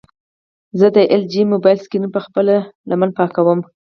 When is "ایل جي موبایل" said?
1.11-1.77